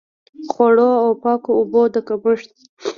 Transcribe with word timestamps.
خوړو 0.51 0.89
او 1.03 1.09
پاکو 1.23 1.51
اوبو 1.59 1.81
د 1.93 1.95
کمښت. 2.07 2.49